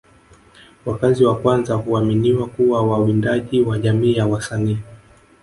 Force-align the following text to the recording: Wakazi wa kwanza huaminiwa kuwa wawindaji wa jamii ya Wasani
Wakazi 0.85 1.25
wa 1.25 1.37
kwanza 1.37 1.75
huaminiwa 1.75 2.47
kuwa 2.47 2.83
wawindaji 2.87 3.61
wa 3.61 3.79
jamii 3.79 4.15
ya 4.15 4.25
Wasani 4.27 4.79